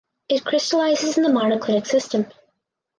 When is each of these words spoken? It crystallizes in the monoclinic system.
It 0.29 0.43
crystallizes 0.43 1.17
in 1.17 1.23
the 1.23 1.29
monoclinic 1.29 1.85
system. 1.85 2.25